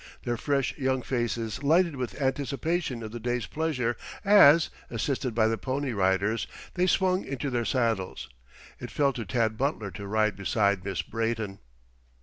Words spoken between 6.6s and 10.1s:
they swung into their saddles. It fell to Tad Butler to